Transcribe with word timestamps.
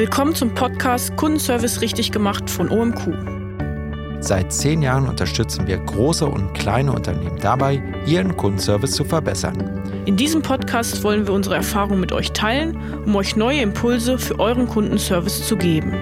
Willkommen 0.00 0.34
zum 0.34 0.54
Podcast 0.54 1.14
Kundenservice 1.18 1.82
richtig 1.82 2.10
gemacht 2.10 2.48
von 2.48 2.70
OMQ. 2.70 4.22
Seit 4.22 4.50
zehn 4.50 4.80
Jahren 4.80 5.06
unterstützen 5.06 5.66
wir 5.66 5.76
große 5.76 6.24
und 6.24 6.54
kleine 6.54 6.94
Unternehmen 6.94 7.38
dabei, 7.38 7.82
ihren 8.06 8.34
Kundenservice 8.34 8.92
zu 8.92 9.04
verbessern. 9.04 9.82
In 10.06 10.16
diesem 10.16 10.40
Podcast 10.40 11.02
wollen 11.02 11.26
wir 11.26 11.34
unsere 11.34 11.56
Erfahrungen 11.56 12.00
mit 12.00 12.12
euch 12.12 12.32
teilen, 12.32 12.78
um 13.04 13.14
euch 13.14 13.36
neue 13.36 13.60
Impulse 13.60 14.18
für 14.18 14.40
euren 14.40 14.66
Kundenservice 14.68 15.46
zu 15.46 15.58
geben. 15.58 15.92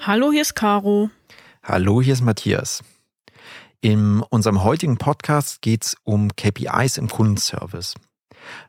Hallo, 0.00 0.32
hier 0.32 0.40
ist 0.40 0.54
Caro. 0.54 1.10
Hallo, 1.62 2.00
hier 2.00 2.14
ist 2.14 2.22
Matthias. 2.22 2.82
In 3.84 4.20
unserem 4.20 4.62
heutigen 4.62 4.96
Podcast 4.96 5.60
geht 5.60 5.84
es 5.84 5.96
um 6.04 6.36
KPIs 6.36 6.98
im 6.98 7.08
Kundenservice. 7.08 7.94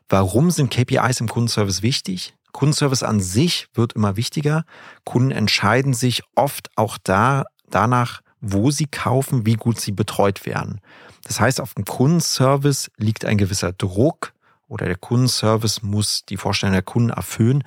Warum 0.08 0.50
sind 0.50 0.72
KPIs 0.72 1.20
im 1.20 1.28
Kundenservice 1.28 1.82
wichtig? 1.82 2.34
Kundenservice 2.50 3.04
an 3.04 3.20
sich 3.20 3.68
wird 3.74 3.92
immer 3.92 4.16
wichtiger. 4.16 4.64
Kunden 5.04 5.30
entscheiden 5.30 5.94
sich 5.94 6.24
oft 6.34 6.68
auch 6.74 6.98
da, 7.00 7.44
danach, 7.70 8.22
wo 8.40 8.72
sie 8.72 8.86
kaufen, 8.86 9.46
wie 9.46 9.54
gut 9.54 9.78
sie 9.78 9.92
betreut 9.92 10.46
werden. 10.46 10.80
Das 11.22 11.38
heißt, 11.38 11.60
auf 11.60 11.74
dem 11.74 11.84
Kundenservice 11.84 12.90
liegt 12.96 13.24
ein 13.24 13.38
gewisser 13.38 13.72
Druck 13.72 14.32
oder 14.66 14.86
der 14.86 14.96
Kundenservice 14.96 15.82
muss 15.84 16.24
die 16.28 16.38
Vorstellungen 16.38 16.74
der 16.74 16.82
Kunden 16.82 17.10
erfüllen, 17.10 17.62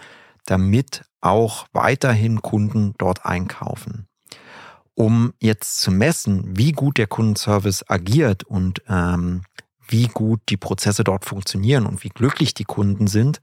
damit 0.48 1.06
auch 1.22 1.66
weiterhin 1.72 2.42
Kunden 2.42 2.94
dort 2.98 3.26
einkaufen 3.26 4.07
um 4.98 5.32
jetzt 5.40 5.80
zu 5.80 5.92
messen, 5.92 6.58
wie 6.58 6.72
gut 6.72 6.98
der 6.98 7.06
Kundenservice 7.06 7.88
agiert 7.88 8.44
und 8.44 8.82
ähm, 8.90 9.44
wie 9.88 10.08
gut 10.08 10.42
die 10.50 10.58
Prozesse 10.58 11.04
dort 11.04 11.24
funktionieren 11.24 11.86
und 11.86 12.04
wie 12.04 12.10
glücklich 12.10 12.56
die 12.56 12.64
Kunden 12.64 13.06
sind, 13.06 13.40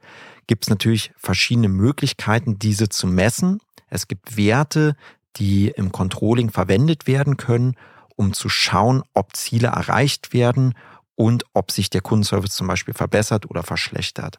gibt 0.48 0.64
es 0.64 0.68
natürlich 0.68 1.12
verschiedene 1.16 1.68
Möglichkeiten, 1.68 2.58
diese 2.58 2.88
zu 2.88 3.06
messen. 3.06 3.60
Es 3.88 4.08
gibt 4.08 4.36
Werte, 4.36 4.96
die 5.36 5.68
im 5.68 5.92
Controlling 5.92 6.50
verwendet 6.50 7.06
werden 7.06 7.36
können, 7.36 7.76
um 8.16 8.32
zu 8.32 8.48
schauen, 8.48 9.04
ob 9.12 9.36
Ziele 9.36 9.68
erreicht 9.68 10.32
werden 10.32 10.74
und 11.14 11.44
ob 11.52 11.70
sich 11.70 11.88
der 11.88 12.00
Kundenservice 12.00 12.56
zum 12.56 12.66
Beispiel 12.66 12.94
verbessert 12.94 13.48
oder 13.48 13.62
verschlechtert. 13.62 14.38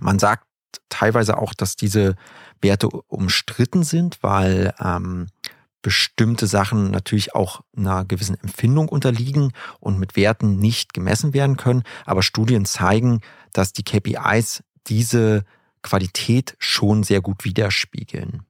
Man 0.00 0.18
sagt 0.18 0.44
teilweise 0.90 1.38
auch, 1.38 1.54
dass 1.54 1.74
diese 1.74 2.16
Werte 2.60 2.88
umstritten 2.88 3.82
sind, 3.82 4.22
weil 4.22 4.74
ähm, 4.78 5.28
bestimmte 5.86 6.48
Sachen 6.48 6.90
natürlich 6.90 7.36
auch 7.36 7.60
einer 7.76 8.04
gewissen 8.04 8.36
Empfindung 8.42 8.88
unterliegen 8.88 9.52
und 9.78 10.00
mit 10.00 10.16
Werten 10.16 10.58
nicht 10.58 10.94
gemessen 10.94 11.32
werden 11.32 11.56
können. 11.56 11.84
Aber 12.04 12.24
Studien 12.24 12.64
zeigen, 12.64 13.20
dass 13.52 13.72
die 13.72 13.84
KPIs 13.84 14.64
diese 14.88 15.44
Qualität 15.82 16.56
schon 16.58 17.04
sehr 17.04 17.20
gut 17.20 17.44
widerspiegeln. 17.44 18.42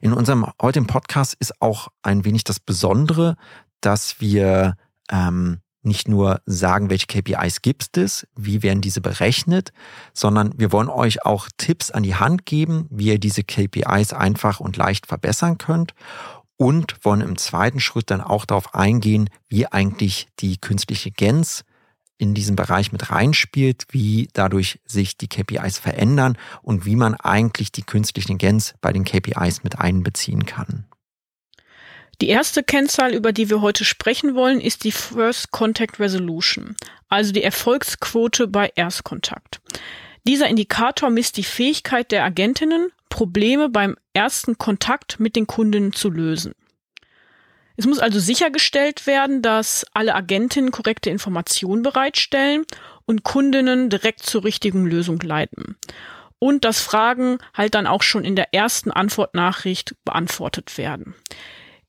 In 0.00 0.12
unserem 0.12 0.44
heutigen 0.60 0.88
Podcast 0.88 1.36
ist 1.38 1.62
auch 1.62 1.86
ein 2.02 2.24
wenig 2.24 2.42
das 2.42 2.58
Besondere, 2.58 3.36
dass 3.80 4.20
wir 4.20 4.76
ähm, 5.08 5.60
nicht 5.82 6.08
nur 6.08 6.40
sagen, 6.46 6.90
welche 6.90 7.06
KPIs 7.06 7.62
gibt 7.62 7.96
es, 7.96 8.26
wie 8.34 8.64
werden 8.64 8.80
diese 8.80 9.00
berechnet, 9.00 9.70
sondern 10.14 10.52
wir 10.58 10.72
wollen 10.72 10.88
euch 10.88 11.24
auch 11.24 11.48
Tipps 11.58 11.92
an 11.92 12.02
die 12.02 12.16
Hand 12.16 12.44
geben, 12.44 12.88
wie 12.90 13.06
ihr 13.06 13.20
diese 13.20 13.44
KPIs 13.44 14.12
einfach 14.12 14.58
und 14.58 14.76
leicht 14.76 15.06
verbessern 15.06 15.58
könnt 15.58 15.94
und 16.56 17.04
wollen 17.04 17.20
im 17.20 17.36
zweiten 17.36 17.80
Schritt 17.80 18.10
dann 18.10 18.20
auch 18.20 18.44
darauf 18.44 18.74
eingehen, 18.74 19.30
wie 19.48 19.66
eigentlich 19.66 20.28
die 20.38 20.58
künstliche 20.58 21.10
Gens 21.10 21.64
in 22.18 22.34
diesen 22.34 22.56
Bereich 22.56 22.92
mit 22.92 23.10
reinspielt, 23.10 23.86
wie 23.90 24.28
dadurch 24.32 24.80
sich 24.86 25.18
die 25.18 25.28
KPIs 25.28 25.78
verändern 25.78 26.38
und 26.62 26.86
wie 26.86 26.96
man 26.96 27.14
eigentlich 27.14 27.72
die 27.72 27.82
künstliche 27.82 28.34
Gens 28.36 28.74
bei 28.80 28.92
den 28.92 29.04
KPIs 29.04 29.64
mit 29.64 29.78
einbeziehen 29.78 30.46
kann. 30.46 30.86
Die 32.22 32.28
erste 32.28 32.62
Kennzahl, 32.62 33.12
über 33.12 33.32
die 33.32 33.50
wir 33.50 33.60
heute 33.60 33.84
sprechen 33.84 34.34
wollen, 34.34 34.60
ist 34.60 34.84
die 34.84 34.92
First 34.92 35.50
Contact 35.50 36.00
Resolution, 36.00 36.74
also 37.10 37.30
die 37.32 37.42
Erfolgsquote 37.42 38.48
bei 38.48 38.72
Erstkontakt. 38.74 39.60
Dieser 40.26 40.48
Indikator 40.48 41.10
misst 41.10 41.36
die 41.36 41.44
Fähigkeit 41.44 42.10
der 42.10 42.24
Agentinnen, 42.24 42.90
Probleme 43.16 43.70
beim 43.70 43.96
ersten 44.12 44.58
Kontakt 44.58 45.18
mit 45.20 45.36
den 45.36 45.46
Kunden 45.46 45.94
zu 45.94 46.10
lösen. 46.10 46.52
Es 47.78 47.86
muss 47.86 47.98
also 47.98 48.18
sichergestellt 48.20 49.06
werden, 49.06 49.40
dass 49.40 49.86
alle 49.94 50.14
Agentinnen 50.14 50.70
korrekte 50.70 51.08
Informationen 51.08 51.82
bereitstellen 51.82 52.66
und 53.06 53.22
Kundinnen 53.22 53.88
direkt 53.88 54.20
zur 54.20 54.44
richtigen 54.44 54.84
Lösung 54.84 55.18
leiten. 55.20 55.78
Und 56.38 56.66
dass 56.66 56.82
Fragen 56.82 57.38
halt 57.54 57.74
dann 57.74 57.86
auch 57.86 58.02
schon 58.02 58.22
in 58.22 58.36
der 58.36 58.52
ersten 58.52 58.90
Antwortnachricht 58.90 59.94
beantwortet 60.04 60.76
werden. 60.76 61.14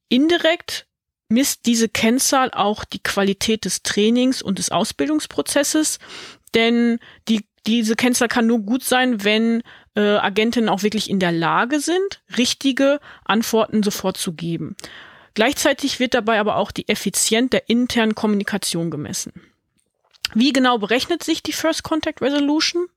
Indirekt 0.07 0.88
misst 1.27 1.65
diese 1.65 1.89
Kennzahl 1.89 2.51
auch 2.51 2.85
die 2.85 3.03
Qualität 3.03 3.65
des 3.65 3.83
Trainings 3.83 4.41
und 4.41 4.59
des 4.59 4.71
Ausbildungsprozesses, 4.71 5.99
denn 6.53 6.99
die 7.27 7.45
diese 7.67 7.97
Kennzahl 7.97 8.29
kann 8.29 8.47
nur 8.47 8.59
gut 8.59 8.83
sein, 8.83 9.23
wenn 9.25 9.61
äh, 9.97 10.17
Agentinnen 10.17 10.69
auch 10.69 10.83
wirklich 10.83 11.09
in 11.09 11.19
der 11.19 11.31
Lage 11.31 11.79
sind, 11.79 12.21
richtige 12.37 12.99
Antworten 13.25 13.81
sofort 13.81 14.15
zu 14.15 14.33
geben. 14.33 14.75
Gleichzeitig 15.33 15.99
wird 15.99 16.13
dabei 16.13 16.39
aber 16.39 16.57
auch 16.57 16.71
die 16.71 16.87
Effizienz 16.87 17.49
der 17.49 17.67
internen 17.67 18.13
Kommunikation 18.15 18.91
gemessen. 18.91 19.33
Wie 20.35 20.53
genau 20.53 20.77
berechnet 20.77 21.23
sich 21.23 21.41
die 21.41 21.51
First 21.51 21.83
Contact 21.83 22.21
Resolution? 22.21 22.87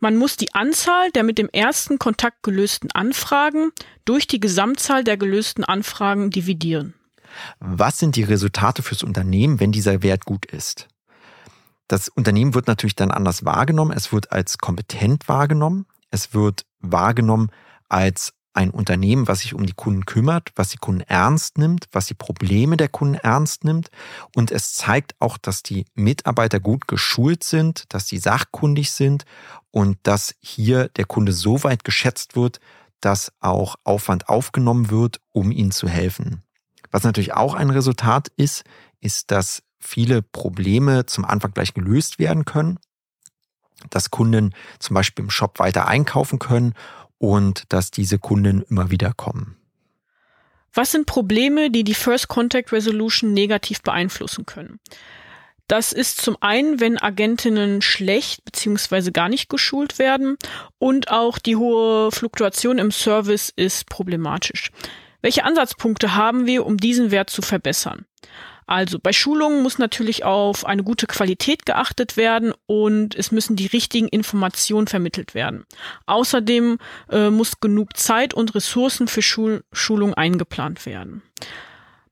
Man 0.00 0.16
muss 0.16 0.36
die 0.36 0.52
Anzahl 0.52 1.12
der 1.12 1.22
mit 1.22 1.38
dem 1.38 1.48
ersten 1.48 1.98
Kontakt 1.98 2.42
gelösten 2.42 2.90
Anfragen 2.90 3.70
durch 4.04 4.26
die 4.26 4.40
Gesamtzahl 4.40 5.04
der 5.04 5.16
gelösten 5.16 5.64
Anfragen 5.64 6.30
dividieren. 6.30 6.94
Was 7.60 7.98
sind 7.98 8.16
die 8.16 8.24
Resultate 8.24 8.82
fürs 8.82 9.04
Unternehmen, 9.04 9.60
wenn 9.60 9.70
dieser 9.70 10.02
Wert 10.02 10.24
gut 10.24 10.44
ist? 10.46 10.88
Das 11.92 12.08
Unternehmen 12.08 12.54
wird 12.54 12.68
natürlich 12.68 12.96
dann 12.96 13.10
anders 13.10 13.44
wahrgenommen. 13.44 13.94
Es 13.94 14.14
wird 14.14 14.32
als 14.32 14.56
kompetent 14.56 15.28
wahrgenommen. 15.28 15.84
Es 16.10 16.32
wird 16.32 16.64
wahrgenommen 16.80 17.50
als 17.90 18.32
ein 18.54 18.70
Unternehmen, 18.70 19.28
was 19.28 19.40
sich 19.40 19.52
um 19.52 19.66
die 19.66 19.74
Kunden 19.74 20.06
kümmert, 20.06 20.52
was 20.56 20.70
die 20.70 20.78
Kunden 20.78 21.02
ernst 21.02 21.58
nimmt, 21.58 21.88
was 21.92 22.06
die 22.06 22.14
Probleme 22.14 22.78
der 22.78 22.88
Kunden 22.88 23.16
ernst 23.16 23.64
nimmt. 23.64 23.90
Und 24.34 24.50
es 24.52 24.72
zeigt 24.72 25.16
auch, 25.18 25.36
dass 25.36 25.62
die 25.62 25.84
Mitarbeiter 25.92 26.60
gut 26.60 26.88
geschult 26.88 27.44
sind, 27.44 27.84
dass 27.92 28.08
sie 28.08 28.16
sachkundig 28.16 28.90
sind 28.90 29.26
und 29.70 29.98
dass 30.02 30.34
hier 30.40 30.88
der 30.96 31.04
Kunde 31.04 31.32
so 31.32 31.62
weit 31.62 31.84
geschätzt 31.84 32.36
wird, 32.36 32.58
dass 33.02 33.34
auch 33.40 33.76
Aufwand 33.84 34.30
aufgenommen 34.30 34.88
wird, 34.88 35.20
um 35.32 35.50
ihnen 35.50 35.72
zu 35.72 35.88
helfen. 35.88 36.42
Was 36.90 37.02
natürlich 37.02 37.34
auch 37.34 37.52
ein 37.52 37.68
Resultat 37.68 38.28
ist, 38.38 38.64
ist, 39.02 39.30
dass 39.30 39.62
viele 39.82 40.22
Probleme 40.22 41.06
zum 41.06 41.24
Anfang 41.24 41.52
gleich 41.52 41.74
gelöst 41.74 42.18
werden 42.18 42.44
können, 42.44 42.78
dass 43.90 44.10
Kunden 44.10 44.54
zum 44.78 44.94
Beispiel 44.94 45.24
im 45.24 45.30
Shop 45.30 45.58
weiter 45.58 45.88
einkaufen 45.88 46.38
können 46.38 46.74
und 47.18 47.64
dass 47.72 47.90
diese 47.90 48.18
Kunden 48.18 48.62
immer 48.62 48.90
wieder 48.90 49.12
kommen. 49.12 49.56
Was 50.72 50.92
sind 50.92 51.06
Probleme, 51.06 51.70
die 51.70 51.84
die 51.84 51.94
First 51.94 52.28
Contact 52.28 52.72
Resolution 52.72 53.34
negativ 53.34 53.82
beeinflussen 53.82 54.46
können? 54.46 54.80
Das 55.68 55.92
ist 55.92 56.20
zum 56.20 56.36
einen, 56.40 56.80
wenn 56.80 56.98
Agentinnen 56.98 57.82
schlecht 57.82 58.44
bzw. 58.44 59.10
gar 59.10 59.28
nicht 59.28 59.48
geschult 59.48 59.98
werden 59.98 60.36
und 60.78 61.10
auch 61.10 61.38
die 61.38 61.56
hohe 61.56 62.10
Fluktuation 62.10 62.78
im 62.78 62.90
Service 62.90 63.52
ist 63.54 63.88
problematisch. 63.88 64.70
Welche 65.22 65.44
Ansatzpunkte 65.44 66.14
haben 66.14 66.46
wir, 66.46 66.66
um 66.66 66.76
diesen 66.76 67.10
Wert 67.10 67.30
zu 67.30 67.40
verbessern? 67.42 68.04
Also 68.66 68.98
bei 68.98 69.12
Schulungen 69.12 69.62
muss 69.62 69.78
natürlich 69.78 70.24
auf 70.24 70.64
eine 70.64 70.82
gute 70.82 71.06
Qualität 71.06 71.66
geachtet 71.66 72.16
werden 72.16 72.52
und 72.66 73.14
es 73.14 73.32
müssen 73.32 73.56
die 73.56 73.66
richtigen 73.66 74.08
Informationen 74.08 74.86
vermittelt 74.86 75.34
werden. 75.34 75.64
Außerdem 76.06 76.78
äh, 77.10 77.30
muss 77.30 77.60
genug 77.60 77.96
Zeit 77.96 78.34
und 78.34 78.54
Ressourcen 78.54 79.08
für 79.08 79.22
Schul 79.22 79.64
Schulung 79.72 80.14
eingeplant 80.14 80.86
werden. 80.86 81.22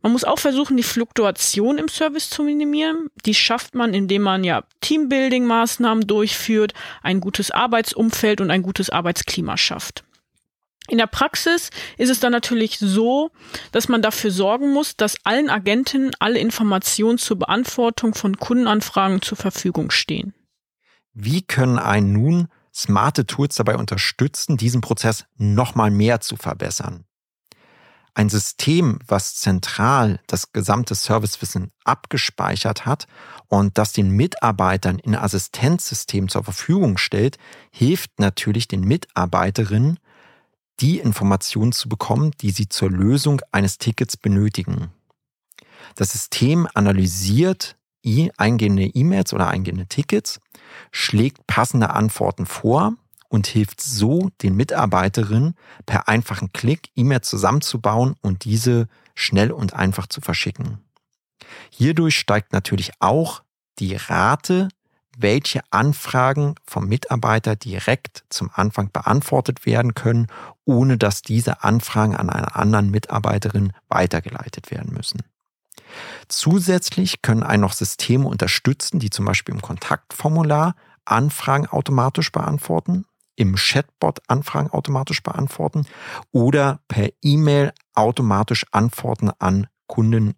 Man 0.02 0.12
muss 0.12 0.24
auch 0.24 0.38
versuchen, 0.38 0.76
die 0.76 0.82
Fluktuation 0.82 1.76
im 1.78 1.88
Service 1.88 2.30
zu 2.30 2.42
minimieren. 2.42 3.08
Die 3.26 3.34
schafft 3.34 3.74
man, 3.74 3.92
indem 3.92 4.22
man 4.22 4.44
ja 4.44 4.64
Teambuilding-Maßnahmen 4.82 6.06
durchführt, 6.06 6.72
ein 7.02 7.20
gutes 7.20 7.50
Arbeitsumfeld 7.50 8.40
und 8.40 8.50
ein 8.50 8.62
gutes 8.62 8.88
Arbeitsklima 8.88 9.58
schafft. 9.58 10.04
In 10.90 10.98
der 10.98 11.06
Praxis 11.06 11.70
ist 11.98 12.10
es 12.10 12.18
dann 12.18 12.32
natürlich 12.32 12.78
so, 12.80 13.30
dass 13.70 13.88
man 13.88 14.02
dafür 14.02 14.32
sorgen 14.32 14.72
muss, 14.72 14.96
dass 14.96 15.14
allen 15.22 15.48
Agentinnen 15.48 16.10
alle 16.18 16.40
Informationen 16.40 17.16
zur 17.16 17.38
Beantwortung 17.38 18.12
von 18.12 18.36
Kundenanfragen 18.38 19.22
zur 19.22 19.38
Verfügung 19.38 19.92
stehen. 19.92 20.34
Wie 21.12 21.42
können 21.42 21.78
einen 21.78 22.12
nun 22.12 22.48
smarte 22.74 23.24
Tools 23.24 23.54
dabei 23.54 23.76
unterstützen, 23.76 24.56
diesen 24.56 24.80
Prozess 24.80 25.26
nochmal 25.36 25.92
mehr 25.92 26.20
zu 26.20 26.34
verbessern? 26.36 27.04
ein 28.14 28.28
System, 28.28 28.98
was 29.06 29.36
zentral 29.36 30.20
das 30.26 30.52
gesamte 30.52 30.94
Servicewissen 30.94 31.70
abgespeichert 31.84 32.84
hat 32.84 33.06
und 33.46 33.78
das 33.78 33.92
den 33.92 34.10
Mitarbeitern 34.10 34.98
in 34.98 35.14
Assistenzsystem 35.14 36.28
zur 36.28 36.44
Verfügung 36.44 36.98
stellt, 36.98 37.38
hilft 37.70 38.18
natürlich 38.18 38.68
den 38.68 38.82
Mitarbeiterinnen, 38.82 39.98
die 40.80 40.98
Informationen 40.98 41.72
zu 41.72 41.88
bekommen, 41.88 42.32
die 42.40 42.50
sie 42.50 42.68
zur 42.68 42.90
Lösung 42.90 43.40
eines 43.52 43.78
Tickets 43.78 44.16
benötigen. 44.16 44.90
Das 45.94 46.12
System 46.12 46.68
analysiert 46.74 47.76
eingehende 48.36 48.84
E-Mails 48.84 49.32
oder 49.34 49.48
eingehende 49.48 49.86
Tickets, 49.86 50.40
schlägt 50.90 51.46
passende 51.46 51.90
Antworten 51.90 52.46
vor 52.46 52.94
und 53.28 53.46
hilft 53.46 53.80
so 53.80 54.30
den 54.42 54.56
Mitarbeiterinnen 54.56 55.54
per 55.86 56.08
einfachen 56.08 56.52
Klick 56.52 56.90
E-Mails 56.96 57.28
zusammenzubauen 57.28 58.16
und 58.22 58.44
diese 58.44 58.88
schnell 59.14 59.52
und 59.52 59.74
einfach 59.74 60.06
zu 60.06 60.20
verschicken. 60.20 60.78
Hierdurch 61.70 62.18
steigt 62.18 62.52
natürlich 62.52 62.92
auch 63.00 63.42
die 63.78 63.96
Rate, 63.96 64.68
welche 65.16 65.60
Anfragen 65.70 66.54
vom 66.64 66.86
Mitarbeiter 66.86 67.56
direkt 67.56 68.24
zum 68.30 68.50
Anfang 68.52 68.90
beantwortet 68.92 69.66
werden 69.66 69.94
können, 69.94 70.28
ohne 70.64 70.98
dass 70.98 71.22
diese 71.22 71.62
Anfragen 71.62 72.16
an 72.16 72.30
einer 72.30 72.56
anderen 72.56 72.90
Mitarbeiterin 72.90 73.72
weitergeleitet 73.88 74.70
werden 74.70 74.92
müssen. 74.92 75.22
Zusätzlich 76.28 77.22
können 77.22 77.42
einen 77.42 77.62
noch 77.62 77.72
Systeme 77.72 78.26
unterstützen, 78.26 79.00
die 79.00 79.10
zum 79.10 79.24
Beispiel 79.24 79.54
im 79.54 79.62
Kontaktformular 79.62 80.74
Anfragen 81.04 81.66
automatisch 81.66 82.30
beantworten, 82.30 83.04
im 83.36 83.56
Chatbot 83.56 84.20
Anfragen 84.28 84.70
automatisch 84.70 85.22
beantworten 85.22 85.86
oder 86.30 86.80
per 86.88 87.08
E-Mail 87.22 87.72
automatisch 87.94 88.66
Antworten 88.70 89.30
an 89.38 89.66
Kunden 89.86 90.34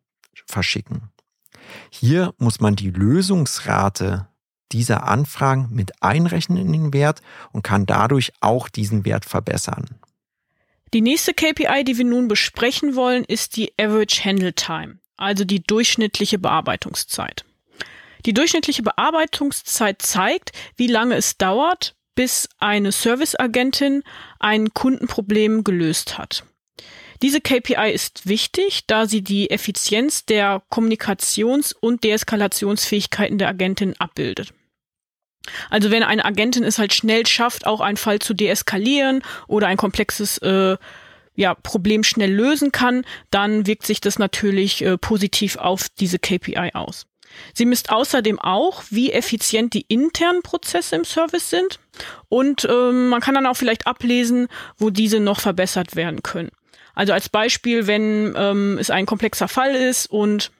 verschicken. 0.47 1.11
Hier 1.91 2.35
muss 2.39 2.61
man 2.61 2.77
die 2.77 2.91
Lösungsrate 2.91 4.29
dieser 4.73 5.07
Anfragen 5.07 5.69
mit 5.71 6.03
einrechnen 6.03 6.59
in 6.59 6.73
den 6.73 6.93
Wert 6.93 7.23
und 7.53 7.63
kann 7.63 7.87
dadurch 7.87 8.33
auch 8.41 8.69
diesen 8.69 9.05
Wert 9.05 9.25
verbessern. 9.25 9.89
Die 10.93 11.01
nächste 11.01 11.33
KPI, 11.33 11.85
die 11.85 11.97
wir 11.97 12.05
nun 12.05 12.29
besprechen 12.29 12.97
wollen, 12.97 13.25
ist 13.25 13.57
die 13.57 13.73
Average 13.79 14.25
Handle 14.25 14.53
Time 14.53 14.99
also 15.23 15.45
die 15.45 15.63
durchschnittliche 15.63 16.39
Bearbeitungszeit. 16.39 17.45
Die 18.27 18.35
durchschnittliche 18.35 18.83
Bearbeitungszeit 18.83 20.03
zeigt, 20.03 20.53
wie 20.77 20.89
lange 20.89 21.15
es 21.17 21.39
dauert, 21.39 21.95
bis 22.15 22.49
eine 22.59 22.93
Serviceagentin 22.93 24.03
ein 24.39 24.75
Kundenproblem 24.75 25.65
gelöst 25.65 26.19
hat. 26.19 26.45
Diese 27.23 27.41
KPI 27.41 27.93
ist 27.93 28.27
wichtig, 28.27 28.87
da 28.87 29.07
sie 29.07 29.23
die 29.23 29.51
Effizienz 29.51 30.27
der 30.27 30.63
Kommunikations- 30.71 31.73
und 31.73 32.03
Deeskalationsfähigkeiten 32.05 33.39
der 33.39 33.49
Agentin 33.49 33.95
abbildet. 33.99 34.53
Also 35.71 35.91
wenn 35.91 36.03
eine 36.03 36.25
Agentin 36.25 36.65
es 36.65 36.79
halt 36.79 36.95
schnell 36.95 37.27
schafft, 37.27 37.67
auch 37.67 37.81
einen 37.81 37.97
Fall 37.97 38.19
zu 38.21 38.35
deeskalieren 38.35 39.23
oder 39.49 39.67
ein 39.67 39.77
komplexes 39.77 40.39
äh, 40.39 40.77
ja, 41.35 41.55
Problem 41.55 42.05
schnell 42.05 42.33
lösen 42.33 42.73
kann, 42.73 43.05
dann 43.31 43.67
wirkt 43.67 43.87
sich 43.87 44.01
das 44.01 44.19
natürlich 44.19 44.85
äh, 44.85 44.99
positiv 44.99 45.57
auf 45.57 45.89
diese 45.99 46.19
KPI 46.19 46.73
aus. 46.75 47.07
Sie 47.55 47.65
misst 47.65 47.91
außerdem 47.91 48.39
auch, 48.39 48.83
wie 48.91 49.13
effizient 49.13 49.73
die 49.73 49.87
internen 49.89 50.43
Prozesse 50.43 50.97
im 50.97 51.05
Service 51.05 51.49
sind 51.49 51.81
und 52.29 52.67
ähm, 52.71 53.09
man 53.09 53.23
kann 53.23 53.35
dann 53.35 53.47
auch 53.47 53.57
vielleicht 53.57 53.87
ablesen, 53.87 54.49
wo 54.77 54.91
diese 54.91 55.19
noch 55.19 55.41
verbessert 55.41 55.97
werden 55.97 56.23
können. 56.23 56.51
Also 56.95 57.15
als 57.15 57.31
Beispiel, 57.31 57.87
wenn 57.87 58.35
ähm, 58.37 58.77
es 58.79 58.91
ein 58.91 59.07
komplexer 59.07 59.49
Fall 59.49 59.75
ist 59.75 60.11
und 60.11 60.51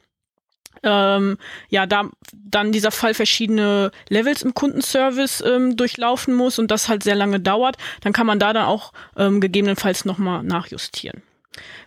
ähm, 0.83 1.39
ja, 1.69 1.87
da 1.87 2.11
dann 2.33 2.73
dieser 2.73 2.91
Fall 2.91 3.15
verschiedene 3.15 3.91
Levels 4.09 4.43
im 4.43 4.55
Kundenservice 4.55 5.43
ähm, 5.43 5.77
durchlaufen 5.77 6.35
muss 6.35 6.59
und 6.59 6.71
das 6.71 6.89
halt 6.89 7.03
sehr 7.03 7.15
lange 7.15 7.41
dauert, 7.41 7.77
dann 8.01 8.13
kann 8.13 8.27
man 8.27 8.39
da 8.39 8.53
dann 8.53 8.67
auch 8.67 8.93
ähm, 9.17 9.41
gegebenenfalls 9.41 10.05
nochmal 10.05 10.43
nachjustieren. 10.43 11.23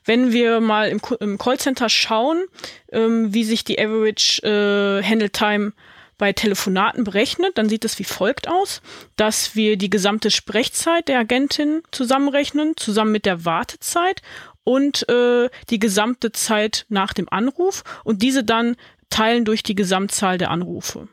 Wenn 0.03 0.31
wir 0.31 0.59
mal 0.59 0.89
im, 0.89 1.01
im 1.19 1.37
Callcenter 1.37 1.89
schauen, 1.89 2.43
ähm, 2.91 3.33
wie 3.33 3.43
sich 3.43 3.63
die 3.63 3.79
Average 3.79 4.41
äh, 4.43 5.03
Handle 5.03 5.31
Time 5.31 5.73
bei 6.17 6.31
Telefonaten 6.31 7.03
berechnet, 7.03 7.57
dann 7.57 7.67
sieht 7.67 7.83
es 7.83 7.99
wie 7.99 8.05
folgt 8.05 8.47
aus, 8.47 8.81
dass 9.17 9.55
wir 9.55 9.77
die 9.77 9.89
gesamte 9.89 10.31
Sprechzeit 10.31 11.07
der 11.07 11.19
Agentin 11.19 11.81
zusammenrechnen, 11.91 12.77
zusammen 12.77 13.11
mit 13.11 13.25
der 13.25 13.43
Wartezeit 13.43 14.21
und 14.65 15.07
äh, 15.07 15.49
die 15.69 15.79
gesamte 15.79 16.33
Zeit 16.33 16.85
nach 16.89 17.13
dem 17.13 17.29
Anruf 17.29 17.83
und 18.03 18.21
diese 18.21 18.43
dann 18.43 18.75
teilen 19.09 19.45
durch 19.45 19.63
die 19.63 19.75
Gesamtzahl 19.75 20.37
der 20.37 20.51
Anrufe. 20.51 21.07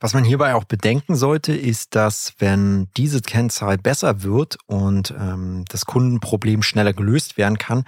Was 0.00 0.14
man 0.14 0.24
hierbei 0.24 0.54
auch 0.54 0.64
bedenken 0.64 1.16
sollte, 1.16 1.54
ist, 1.54 1.94
dass 1.96 2.34
wenn 2.38 2.88
diese 2.96 3.20
Kennzahl 3.20 3.78
besser 3.78 4.22
wird 4.22 4.58
und 4.66 5.12
ähm, 5.18 5.64
das 5.68 5.86
Kundenproblem 5.86 6.62
schneller 6.62 6.92
gelöst 6.92 7.36
werden 7.36 7.58
kann, 7.58 7.84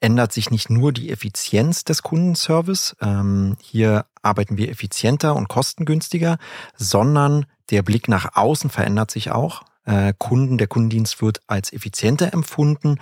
ändert 0.00 0.32
sich 0.32 0.50
nicht 0.50 0.70
nur 0.70 0.92
die 0.92 1.10
Effizienz 1.10 1.84
des 1.84 2.02
Kundenservice, 2.02 2.96
ähm, 3.00 3.56
hier 3.60 4.06
arbeiten 4.22 4.56
wir 4.56 4.70
effizienter 4.70 5.34
und 5.34 5.48
kostengünstiger, 5.48 6.38
sondern 6.76 7.46
der 7.70 7.82
Blick 7.82 8.08
nach 8.08 8.36
außen 8.36 8.70
verändert 8.70 9.10
sich 9.10 9.30
auch. 9.32 9.62
Äh, 9.84 10.14
Kunden, 10.18 10.58
der 10.58 10.68
Kundendienst 10.68 11.22
wird 11.22 11.40
als 11.48 11.72
effizienter 11.72 12.32
empfunden 12.32 12.98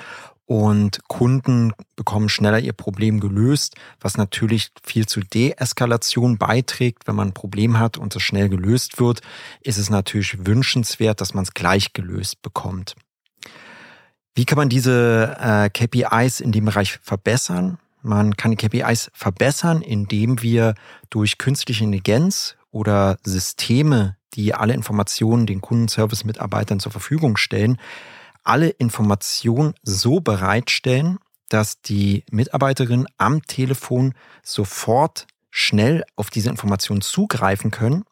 und 0.46 1.00
Kunden 1.08 1.73
bekommen 1.96 2.29
schneller 2.29 2.58
ihr 2.58 2.75
Problem 2.75 3.20
gelöst, 3.20 3.76
was 4.00 4.17
natürlich 4.17 4.70
viel 4.82 5.06
zu 5.06 5.20
Deeskalation 5.20 6.37
beiträgt. 6.37 7.06
Wenn 7.06 7.17
man 7.17 7.29
ein 7.29 7.35
Problem 7.35 7.79
hat 7.79 7.96
und 7.96 8.14
es 8.14 8.23
schnell 8.23 8.49
gelöst 8.49 9.00
wird, 9.00 9.20
ist 9.62 9.79
es 9.79 9.88
natürlich 9.88 10.46
wünschenswert, 10.46 11.20
dass 11.20 11.35
man 11.35 11.44
es 11.44 11.55
gleich 11.55 11.93
gelöst 11.93 12.43
bekommt. 12.43 12.94
Wie 14.35 14.44
kann 14.44 14.58
man 14.58 14.69
diese 14.69 15.37
äh, 15.41 15.70
KPIs 15.70 16.41
in 16.41 16.52
dem 16.52 16.67
Bereich 16.67 16.99
verbessern? 17.02 17.79
Man 18.02 18.37
kann 18.37 18.50
die 18.50 18.56
KPIs 18.56 19.11
verbessern, 19.14 19.81
indem 19.81 20.43
wir 20.43 20.75
durch 21.08 21.38
künstliche 21.38 21.85
Intelligenz 21.85 22.56
oder 22.70 23.19
Systeme, 23.23 24.17
die 24.35 24.52
alle 24.52 24.75
Informationen 24.75 25.46
den 25.46 25.62
Kundenservice-Mitarbeitern 25.62 26.81
zur 26.81 26.93
Verfügung 26.93 27.37
stellen, 27.37 27.79
alle 28.44 28.69
Informationen 28.69 29.75
so 29.82 30.20
bereitstellen, 30.20 31.19
dass 31.49 31.81
die 31.82 32.25
Mitarbeiterin 32.31 33.06
am 33.17 33.43
Telefon 33.43 34.15
sofort 34.43 35.27
schnell 35.51 36.05
auf 36.17 36.31
diese 36.31 36.51
Informationen 36.51 37.01
zugreifen 37.01 37.70
können 37.70 38.05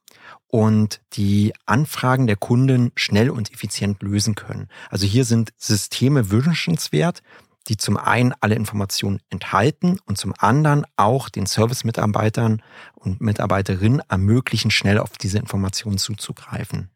und 0.46 1.00
die 1.14 1.52
Anfragen 1.66 2.26
der 2.26 2.36
Kunden 2.36 2.92
schnell 2.94 3.30
und 3.30 3.52
effizient 3.52 4.02
lösen 4.02 4.34
können. 4.34 4.68
Also 4.90 5.06
hier 5.06 5.24
sind 5.24 5.52
Systeme 5.56 6.30
wünschenswert, 6.30 7.22
die 7.68 7.76
zum 7.76 7.96
einen 7.96 8.34
alle 8.40 8.54
Informationen 8.54 9.20
enthalten 9.30 9.98
und 10.04 10.18
zum 10.18 10.34
anderen 10.38 10.84
auch 10.96 11.28
den 11.28 11.46
Service-Mitarbeitern 11.46 12.62
und 12.94 13.20
Mitarbeiterinnen 13.20 14.02
ermöglichen, 14.08 14.70
schnell 14.70 14.98
auf 14.98 15.16
diese 15.18 15.38
Informationen 15.38 15.98
zuzugreifen. 15.98 16.90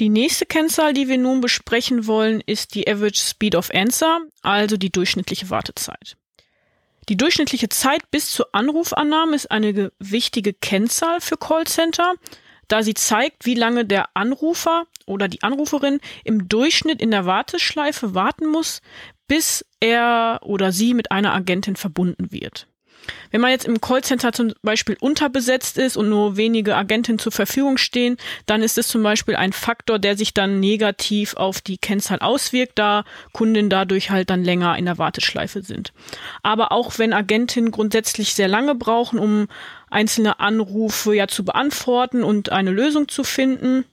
Die 0.00 0.08
nächste 0.08 0.46
Kennzahl, 0.46 0.94
die 0.94 1.08
wir 1.08 1.18
nun 1.18 1.42
besprechen 1.42 2.06
wollen, 2.06 2.40
ist 2.46 2.74
die 2.74 2.88
Average 2.88 3.20
Speed 3.20 3.54
of 3.54 3.70
Answer, 3.74 4.20
also 4.40 4.78
die 4.78 4.90
durchschnittliche 4.90 5.50
Wartezeit. 5.50 6.16
Die 7.10 7.18
durchschnittliche 7.18 7.68
Zeit 7.68 8.10
bis 8.10 8.32
zur 8.32 8.48
Anrufannahme 8.54 9.36
ist 9.36 9.50
eine 9.50 9.92
wichtige 9.98 10.54
Kennzahl 10.54 11.20
für 11.20 11.36
Callcenter, 11.36 12.14
da 12.66 12.82
sie 12.82 12.94
zeigt, 12.94 13.44
wie 13.44 13.54
lange 13.54 13.84
der 13.84 14.08
Anrufer 14.14 14.86
oder 15.04 15.28
die 15.28 15.42
Anruferin 15.42 16.00
im 16.24 16.48
Durchschnitt 16.48 17.02
in 17.02 17.10
der 17.10 17.26
Warteschleife 17.26 18.14
warten 18.14 18.46
muss, 18.46 18.80
bis 19.28 19.66
er 19.80 20.40
oder 20.42 20.72
sie 20.72 20.94
mit 20.94 21.12
einer 21.12 21.34
Agentin 21.34 21.76
verbunden 21.76 22.32
wird. 22.32 22.69
Wenn 23.30 23.40
man 23.40 23.50
jetzt 23.50 23.64
im 23.64 23.80
Callcenter 23.80 24.32
zum 24.32 24.52
Beispiel 24.62 24.96
unterbesetzt 25.00 25.78
ist 25.78 25.96
und 25.96 26.08
nur 26.08 26.36
wenige 26.36 26.76
Agentinnen 26.76 27.18
zur 27.18 27.32
Verfügung 27.32 27.78
stehen, 27.78 28.16
dann 28.46 28.62
ist 28.62 28.78
es 28.78 28.88
zum 28.88 29.02
Beispiel 29.02 29.36
ein 29.36 29.52
Faktor, 29.52 29.98
der 29.98 30.16
sich 30.16 30.34
dann 30.34 30.60
negativ 30.60 31.34
auf 31.34 31.60
die 31.60 31.78
Kennzahl 31.78 32.18
auswirkt, 32.18 32.78
da 32.78 33.04
Kunden 33.32 33.70
dadurch 33.70 34.10
halt 34.10 34.30
dann 34.30 34.44
länger 34.44 34.76
in 34.76 34.84
der 34.84 34.98
Warteschleife 34.98 35.62
sind. 35.62 35.92
Aber 36.42 36.72
auch 36.72 36.98
wenn 36.98 37.12
Agentinnen 37.12 37.70
grundsätzlich 37.70 38.34
sehr 38.34 38.48
lange 38.48 38.74
brauchen, 38.74 39.18
um 39.18 39.48
einzelne 39.90 40.40
Anrufe 40.40 41.14
ja 41.14 41.28
zu 41.28 41.44
beantworten 41.44 42.22
und 42.22 42.50
eine 42.50 42.70
Lösung 42.70 43.08
zu 43.08 43.24
finden, 43.24 43.84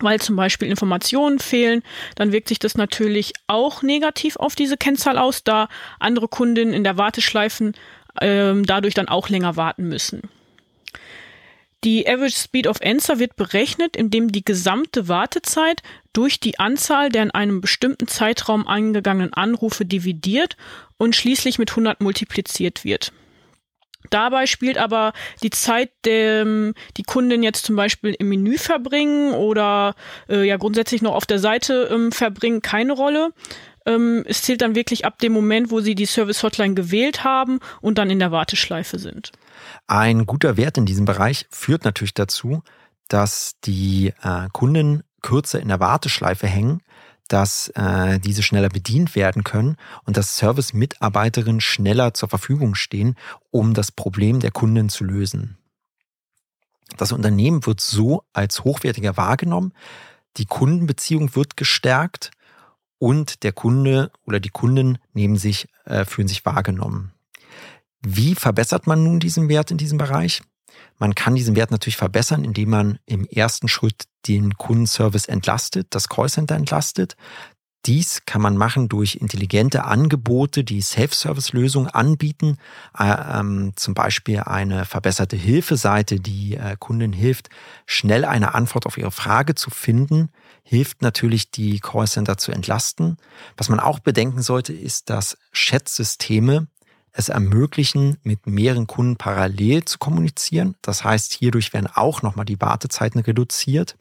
weil 0.00 0.20
zum 0.20 0.36
Beispiel 0.36 0.68
Informationen 0.68 1.38
fehlen, 1.38 1.82
dann 2.16 2.32
wirkt 2.32 2.48
sich 2.48 2.58
das 2.58 2.76
natürlich 2.76 3.32
auch 3.46 3.82
negativ 3.82 4.36
auf 4.36 4.54
diese 4.54 4.76
Kennzahl 4.76 5.18
aus, 5.18 5.42
da 5.42 5.68
andere 5.98 6.28
Kundinnen 6.28 6.74
in 6.74 6.84
der 6.84 6.98
Warteschleifen 6.98 7.74
ähm, 8.20 8.64
dadurch 8.64 8.94
dann 8.94 9.08
auch 9.08 9.28
länger 9.28 9.56
warten 9.56 9.88
müssen. 9.88 10.22
Die 11.84 12.08
Average 12.08 12.36
Speed 12.36 12.66
of 12.66 12.80
Answer 12.82 13.18
wird 13.18 13.36
berechnet, 13.36 13.96
indem 13.96 14.32
die 14.32 14.44
gesamte 14.44 15.08
Wartezeit 15.08 15.82
durch 16.12 16.40
die 16.40 16.58
Anzahl 16.58 17.10
der 17.10 17.22
in 17.22 17.30
einem 17.30 17.60
bestimmten 17.60 18.08
Zeitraum 18.08 18.66
eingegangenen 18.66 19.34
Anrufe 19.34 19.84
dividiert 19.84 20.56
und 20.96 21.14
schließlich 21.14 21.58
mit 21.58 21.70
100 21.70 22.00
multipliziert 22.00 22.84
wird. 22.84 23.12
Dabei 24.10 24.46
spielt 24.46 24.78
aber 24.78 25.12
die 25.42 25.50
Zeit, 25.50 25.90
der, 26.04 26.44
die 26.44 27.02
Kunden 27.06 27.42
jetzt 27.42 27.66
zum 27.66 27.76
Beispiel 27.76 28.14
im 28.18 28.28
Menü 28.28 28.56
verbringen 28.58 29.32
oder 29.32 29.94
äh, 30.28 30.46
ja 30.46 30.56
grundsätzlich 30.56 31.02
noch 31.02 31.14
auf 31.14 31.26
der 31.26 31.38
Seite 31.38 31.88
ähm, 31.92 32.12
verbringen, 32.12 32.62
keine 32.62 32.92
Rolle. 32.92 33.32
Ähm, 33.86 34.24
es 34.26 34.42
zählt 34.42 34.62
dann 34.62 34.74
wirklich 34.74 35.04
ab 35.04 35.18
dem 35.20 35.32
Moment, 35.32 35.70
wo 35.70 35.80
sie 35.80 35.94
die 35.94 36.06
Service 36.06 36.42
Hotline 36.42 36.74
gewählt 36.74 37.24
haben 37.24 37.60
und 37.80 37.98
dann 37.98 38.10
in 38.10 38.18
der 38.18 38.32
Warteschleife 38.32 38.98
sind. 38.98 39.32
Ein 39.86 40.26
guter 40.26 40.56
Wert 40.56 40.76
in 40.76 40.86
diesem 40.86 41.04
Bereich 41.04 41.46
führt 41.50 41.84
natürlich 41.84 42.14
dazu, 42.14 42.62
dass 43.08 43.52
die 43.64 44.12
äh, 44.22 44.48
Kunden 44.52 45.04
kürzer 45.22 45.60
in 45.60 45.68
der 45.68 45.80
Warteschleife 45.80 46.46
hängen, 46.46 46.82
dass 47.28 47.68
äh, 47.74 48.18
diese 48.18 48.42
schneller 48.42 48.68
bedient 48.68 49.16
werden 49.16 49.44
können 49.44 49.76
und 50.04 50.16
dass 50.16 50.36
Service-Mitarbeiterinnen 50.36 51.60
schneller 51.60 52.14
zur 52.14 52.28
Verfügung 52.28 52.74
stehen, 52.74 53.16
um 53.50 53.74
das 53.74 53.90
Problem 53.90 54.40
der 54.40 54.50
Kunden 54.50 54.88
zu 54.88 55.04
lösen. 55.04 55.58
Das 56.96 57.12
Unternehmen 57.12 57.66
wird 57.66 57.80
so 57.80 58.22
als 58.32 58.64
hochwertiger 58.64 59.16
wahrgenommen, 59.16 59.72
die 60.36 60.46
Kundenbeziehung 60.46 61.34
wird 61.34 61.56
gestärkt 61.56 62.30
und 62.98 63.42
der 63.42 63.52
Kunde 63.52 64.10
oder 64.24 64.40
die 64.40 64.50
Kunden 64.50 64.98
nehmen 65.12 65.36
sich, 65.36 65.68
äh, 65.84 66.04
fühlen 66.04 66.28
sich 66.28 66.44
wahrgenommen. 66.44 67.12
Wie 68.02 68.34
verbessert 68.34 68.86
man 68.86 69.02
nun 69.02 69.20
diesen 69.20 69.48
Wert 69.48 69.70
in 69.70 69.78
diesem 69.78 69.98
Bereich? 69.98 70.42
Man 70.98 71.14
kann 71.14 71.34
diesen 71.34 71.56
Wert 71.56 71.70
natürlich 71.70 71.96
verbessern, 71.96 72.44
indem 72.44 72.70
man 72.70 72.98
im 73.06 73.24
ersten 73.24 73.68
Schritt 73.68 74.04
den 74.26 74.56
Kundenservice 74.56 75.26
entlastet, 75.26 75.88
das 75.90 76.08
Callcenter 76.08 76.54
entlastet. 76.54 77.16
Dies 77.86 78.22
kann 78.26 78.42
man 78.42 78.56
machen 78.56 78.88
durch 78.88 79.14
intelligente 79.14 79.84
Angebote, 79.84 80.64
die 80.64 80.80
Self-Service-Lösungen 80.80 81.88
anbieten, 81.88 82.58
äh, 82.98 83.38
ähm, 83.38 83.74
zum 83.76 83.94
Beispiel 83.94 84.40
eine 84.40 84.84
verbesserte 84.84 85.36
Hilfeseite, 85.36 86.18
die 86.18 86.56
äh, 86.56 86.76
Kunden 86.78 87.12
hilft, 87.12 87.48
schnell 87.86 88.24
eine 88.24 88.54
Antwort 88.54 88.86
auf 88.86 88.98
ihre 88.98 89.12
Frage 89.12 89.54
zu 89.54 89.70
finden, 89.70 90.30
hilft 90.64 91.00
natürlich, 91.00 91.52
die 91.52 91.78
Callcenter 91.78 92.38
zu 92.38 92.50
entlasten. 92.50 93.18
Was 93.56 93.68
man 93.68 93.78
auch 93.78 94.00
bedenken 94.00 94.42
sollte, 94.42 94.72
ist, 94.72 95.08
dass 95.08 95.38
Chat-Systeme 95.52 96.66
es 97.12 97.28
ermöglichen, 97.28 98.18
mit 98.24 98.46
mehreren 98.46 98.88
Kunden 98.88 99.16
parallel 99.16 99.84
zu 99.84 99.98
kommunizieren. 99.98 100.74
Das 100.82 101.04
heißt, 101.04 101.32
hierdurch 101.32 101.72
werden 101.72 101.88
auch 101.92 102.22
nochmal 102.22 102.44
die 102.44 102.60
Wartezeiten 102.60 103.20
reduziert 103.20 103.96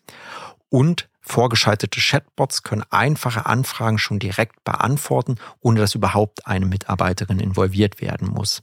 und 0.70 1.08
vorgeschaltete 1.25 2.00
Chatbots 2.00 2.63
können 2.63 2.84
einfache 2.89 3.46
Anfragen 3.46 3.98
schon 3.98 4.20
direkt 4.20 4.63
beantworten, 4.63 5.36
ohne 5.60 5.79
dass 5.79 5.96
überhaupt 5.96 6.48
eine 6.48 6.65
Mitarbeiterin 6.65 7.39
involviert 7.39 8.00
werden 8.00 8.29
muss. 8.29 8.62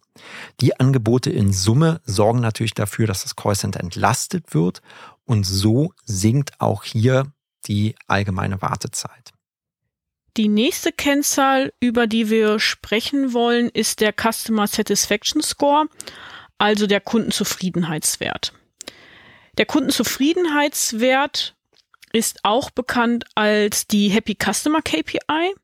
Die 0.61 0.79
Angebote 0.79 1.31
in 1.31 1.53
Summe 1.53 2.01
sorgen 2.05 2.41
natürlich 2.41 2.75
dafür, 2.75 3.07
dass 3.07 3.23
das 3.23 3.37
Callcenter 3.37 3.81
entlastet 3.81 4.55
wird 4.55 4.81
und 5.25 5.45
so 5.45 5.93
sinkt 6.05 6.61
auch 6.61 6.85
hier 6.85 7.33
die 7.67 7.95
allgemeine 8.07 8.63
Wartezeit. 8.63 9.33
Die 10.37 10.49
nächste 10.49 10.93
Kennzahl, 10.93 11.75
über 11.79 12.07
die 12.07 12.31
wir 12.31 12.59
sprechen 12.59 13.35
wollen, 13.35 13.69
ist 13.69 14.01
der 14.01 14.15
Customer 14.15 14.67
Satisfaction 14.67 15.43
Score, 15.43 15.89
also 16.57 16.87
der 16.87 17.01
Kundenzufriedenheitswert. 17.01 18.55
Der 19.59 19.67
Kundenzufriedenheitswert 19.67 21.55
ist 22.13 22.41
auch 22.43 22.71
bekannt 22.71 23.25
als 23.35 23.87
die 23.87 24.09
Happy 24.09 24.37
Customer 24.37 24.83
KPI 24.83 25.55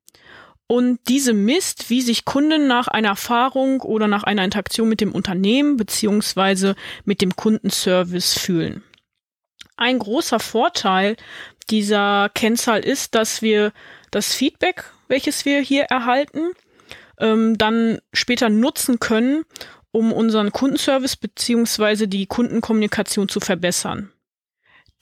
und 0.66 1.00
diese 1.08 1.32
misst, 1.32 1.90
wie 1.90 2.02
sich 2.02 2.24
Kunden 2.24 2.66
nach 2.66 2.88
einer 2.88 3.08
Erfahrung 3.08 3.80
oder 3.80 4.06
nach 4.06 4.22
einer 4.22 4.44
Interaktion 4.44 4.88
mit 4.88 5.00
dem 5.00 5.12
Unternehmen 5.12 5.76
beziehungsweise 5.76 6.76
mit 7.04 7.22
dem 7.22 7.34
Kundenservice 7.36 8.38
fühlen. 8.38 8.84
Ein 9.76 9.98
großer 9.98 10.40
Vorteil 10.40 11.16
dieser 11.70 12.30
Kennzahl 12.34 12.80
ist, 12.80 13.14
dass 13.14 13.42
wir 13.42 13.72
das 14.10 14.34
Feedback, 14.34 14.84
welches 15.08 15.44
wir 15.44 15.60
hier 15.60 15.84
erhalten, 15.84 16.50
ähm, 17.18 17.56
dann 17.56 17.98
später 18.12 18.48
nutzen 18.48 19.00
können, 19.00 19.44
um 19.90 20.12
unseren 20.12 20.52
Kundenservice 20.52 21.16
beziehungsweise 21.16 22.08
die 22.08 22.26
Kundenkommunikation 22.26 23.28
zu 23.28 23.40
verbessern. 23.40 24.12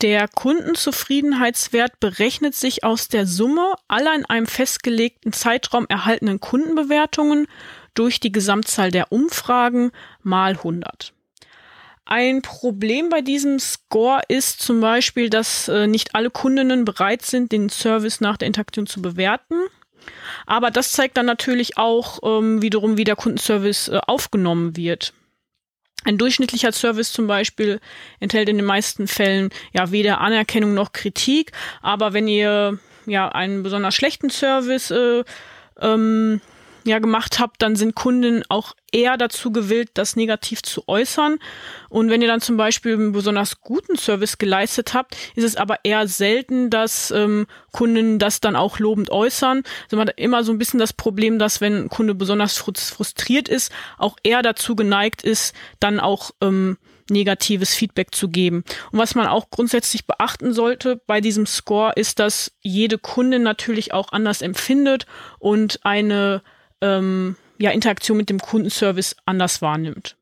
Der 0.02 0.28
Kundenzufriedenheitswert 0.28 2.00
berechnet 2.00 2.54
sich 2.54 2.84
aus 2.84 3.08
der 3.08 3.26
Summe 3.26 3.72
aller 3.88 4.14
in 4.14 4.26
einem 4.26 4.46
festgelegten 4.46 5.32
Zeitraum 5.32 5.86
erhaltenen 5.88 6.38
Kundenbewertungen 6.38 7.46
durch 7.94 8.20
die 8.20 8.30
Gesamtzahl 8.30 8.90
der 8.90 9.10
Umfragen 9.10 9.92
mal 10.22 10.52
100. 10.52 11.14
Ein 12.04 12.42
Problem 12.42 13.08
bei 13.08 13.22
diesem 13.22 13.58
Score 13.58 14.20
ist 14.28 14.60
zum 14.60 14.80
Beispiel, 14.80 15.30
dass 15.30 15.66
äh, 15.68 15.86
nicht 15.86 16.14
alle 16.14 16.30
Kundinnen 16.30 16.84
bereit 16.84 17.22
sind, 17.22 17.50
den 17.50 17.70
Service 17.70 18.20
nach 18.20 18.36
der 18.36 18.46
Interaktion 18.46 18.86
zu 18.86 19.00
bewerten. 19.00 19.56
Aber 20.46 20.70
das 20.70 20.92
zeigt 20.92 21.16
dann 21.16 21.26
natürlich 21.26 21.78
auch 21.78 22.20
ähm, 22.22 22.62
wiederum, 22.62 22.96
wie 22.96 23.04
der 23.04 23.16
Kundenservice 23.16 23.88
äh, 23.88 23.98
aufgenommen 24.06 24.76
wird. 24.76 25.14
Ein 26.06 26.18
durchschnittlicher 26.18 26.70
Service 26.70 27.12
zum 27.12 27.26
Beispiel 27.26 27.80
enthält 28.20 28.48
in 28.48 28.58
den 28.58 28.64
meisten 28.64 29.08
Fällen 29.08 29.50
ja 29.72 29.90
weder 29.90 30.20
Anerkennung 30.20 30.72
noch 30.72 30.92
Kritik. 30.92 31.50
Aber 31.82 32.12
wenn 32.12 32.28
ihr 32.28 32.78
ja 33.06 33.28
einen 33.28 33.64
besonders 33.64 33.96
schlechten 33.96 34.30
Service 34.30 34.92
äh, 34.92 35.24
ähm, 35.80 36.40
ja 36.88 36.98
gemacht 36.98 37.38
habt, 37.38 37.62
dann 37.62 37.76
sind 37.76 37.94
Kunden 37.94 38.42
auch 38.48 38.74
eher 38.92 39.16
dazu 39.16 39.52
gewillt, 39.52 39.90
das 39.94 40.16
negativ 40.16 40.62
zu 40.62 40.88
äußern. 40.88 41.38
Und 41.88 42.10
wenn 42.10 42.22
ihr 42.22 42.28
dann 42.28 42.40
zum 42.40 42.56
Beispiel 42.56 42.94
einen 42.94 43.12
besonders 43.12 43.60
guten 43.60 43.96
Service 43.96 44.38
geleistet 44.38 44.94
habt, 44.94 45.16
ist 45.34 45.44
es 45.44 45.56
aber 45.56 45.78
eher 45.84 46.08
selten, 46.08 46.70
dass 46.70 47.10
ähm, 47.10 47.46
Kunden 47.72 48.18
das 48.18 48.40
dann 48.40 48.56
auch 48.56 48.78
lobend 48.78 49.10
äußern. 49.10 49.62
Also 49.84 49.96
man 49.96 50.08
hat 50.08 50.18
immer 50.18 50.44
so 50.44 50.52
ein 50.52 50.58
bisschen 50.58 50.80
das 50.80 50.92
Problem, 50.92 51.38
dass 51.38 51.60
wenn 51.60 51.84
ein 51.84 51.88
Kunde 51.88 52.14
besonders 52.14 52.56
frustriert 52.56 53.48
ist, 53.48 53.72
auch 53.98 54.16
eher 54.22 54.42
dazu 54.42 54.76
geneigt 54.76 55.22
ist, 55.22 55.54
dann 55.80 56.00
auch 56.00 56.30
ähm, 56.40 56.78
negatives 57.10 57.74
Feedback 57.74 58.14
zu 58.14 58.28
geben. 58.28 58.64
Und 58.92 58.98
was 58.98 59.14
man 59.14 59.26
auch 59.26 59.50
grundsätzlich 59.50 60.06
beachten 60.06 60.52
sollte 60.52 61.00
bei 61.06 61.20
diesem 61.20 61.46
Score 61.46 61.92
ist, 61.94 62.18
dass 62.18 62.52
jede 62.60 62.98
Kundin 62.98 63.42
natürlich 63.42 63.92
auch 63.92 64.12
anders 64.12 64.42
empfindet 64.42 65.06
und 65.38 65.80
eine 65.84 66.42
ähm, 66.80 67.36
ja, 67.58 67.70
Interaktion 67.70 68.16
mit 68.16 68.30
dem 68.30 68.38
Kundenservice 68.38 69.16
anders 69.24 69.62
wahrnimmt. 69.62 70.16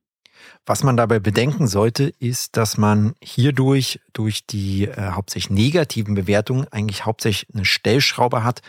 Was 0.66 0.82
man 0.82 0.96
dabei 0.96 1.18
bedenken 1.18 1.66
sollte, 1.66 2.12
ist, 2.18 2.56
dass 2.56 2.78
man 2.78 3.14
hierdurch 3.22 4.00
durch 4.12 4.46
die 4.46 4.84
äh, 4.84 5.10
hauptsächlich 5.10 5.50
negativen 5.50 6.14
Bewertungen 6.14 6.66
eigentlich 6.70 7.04
hauptsächlich 7.04 7.54
eine 7.54 7.64
Stellschraube 7.64 8.44
hat, 8.44 8.62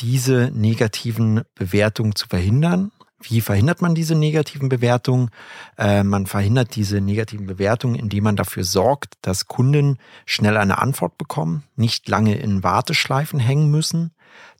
diese 0.00 0.50
negativen 0.52 1.42
Bewertungen 1.54 2.14
zu 2.14 2.26
verhindern. 2.28 2.90
Wie 3.20 3.40
verhindert 3.40 3.82
man 3.82 3.96
diese 3.96 4.14
negativen 4.14 4.68
Bewertungen? 4.68 5.30
Äh, 5.76 6.04
man 6.04 6.26
verhindert 6.26 6.76
diese 6.76 7.00
negativen 7.00 7.46
Bewertungen, 7.46 7.96
indem 7.96 8.24
man 8.24 8.36
dafür 8.36 8.64
sorgt, 8.64 9.14
dass 9.22 9.46
Kunden 9.46 9.98
schnell 10.24 10.56
eine 10.56 10.78
Antwort 10.78 11.18
bekommen, 11.18 11.64
nicht 11.76 12.08
lange 12.08 12.36
in 12.36 12.62
Warteschleifen 12.62 13.40
hängen 13.40 13.70
müssen, 13.70 14.12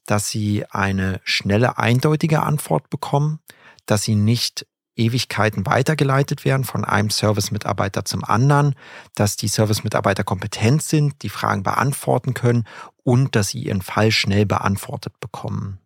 dass 0.08 0.28
sie 0.28 0.64
eine 0.70 1.20
schnelle, 1.22 1.76
eindeutige 1.76 2.42
Antwort 2.42 2.88
bekommen, 2.88 3.40
dass 3.84 4.02
sie 4.02 4.14
nicht 4.14 4.66
Ewigkeiten 4.96 5.66
weitergeleitet 5.66 6.44
werden 6.46 6.64
von 6.64 6.84
einem 6.84 7.10
Service-Mitarbeiter 7.10 8.04
zum 8.04 8.24
anderen, 8.24 8.74
dass 9.14 9.36
die 9.36 9.48
Service-Mitarbeiter 9.48 10.24
kompetent 10.24 10.82
sind, 10.82 11.22
die 11.22 11.28
Fragen 11.28 11.62
beantworten 11.62 12.32
können 12.34 12.64
und 13.04 13.36
dass 13.36 13.48
sie 13.48 13.62
ihren 13.62 13.82
Fall 13.82 14.10
schnell 14.10 14.46
beantwortet 14.46 15.12
bekommen. 15.20 15.78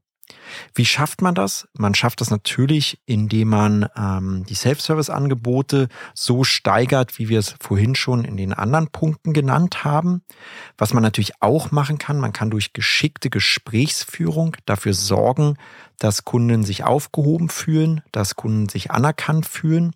Wie 0.74 0.84
schafft 0.84 1.22
man 1.22 1.34
das? 1.34 1.68
Man 1.74 1.94
schafft 1.94 2.20
das 2.20 2.30
natürlich, 2.30 3.00
indem 3.06 3.48
man 3.48 3.88
ähm, 3.96 4.44
die 4.48 4.54
Self-Service-Angebote 4.54 5.88
so 6.14 6.44
steigert, 6.44 7.18
wie 7.18 7.28
wir 7.28 7.38
es 7.38 7.54
vorhin 7.60 7.94
schon 7.94 8.24
in 8.24 8.36
den 8.36 8.52
anderen 8.52 8.88
Punkten 8.88 9.32
genannt 9.32 9.84
haben. 9.84 10.22
Was 10.78 10.94
man 10.94 11.02
natürlich 11.02 11.40
auch 11.40 11.70
machen 11.70 11.98
kann, 11.98 12.18
man 12.18 12.32
kann 12.32 12.50
durch 12.50 12.72
geschickte 12.72 13.30
Gesprächsführung 13.30 14.56
dafür 14.66 14.94
sorgen, 14.94 15.56
dass 15.98 16.24
Kunden 16.24 16.64
sich 16.64 16.84
aufgehoben 16.84 17.48
fühlen, 17.48 18.02
dass 18.12 18.36
Kunden 18.36 18.68
sich 18.68 18.90
anerkannt 18.90 19.46
fühlen 19.46 19.92